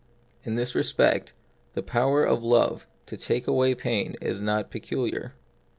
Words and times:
In 0.43 0.55
this 0.55 0.73
respect, 0.73 1.33
the 1.73 1.83
power 1.83 2.23
of 2.23 2.41
love 2.41 2.87
to 3.05 3.15
take 3.15 3.45
away 3.45 3.75
pain 3.75 4.15
is 4.19 4.41
not 4.41 4.71
peculiar. 4.71 5.35